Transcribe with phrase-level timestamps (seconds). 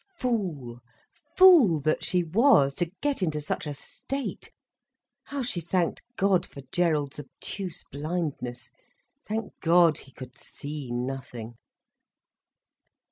[0.17, 0.79] Fool,
[1.37, 4.51] fool that she was, to get into such a state!
[5.25, 8.71] How she thanked God for Gerald's obtuse blindness.
[9.27, 11.53] Thank God he could see nothing.